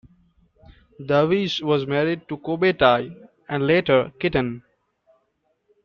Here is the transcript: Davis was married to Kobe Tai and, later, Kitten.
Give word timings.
Davis 0.97 1.61
was 1.61 1.85
married 1.85 2.27
to 2.27 2.35
Kobe 2.37 2.73
Tai 2.73 3.11
and, 3.47 3.67
later, 3.67 4.11
Kitten. 4.19 4.63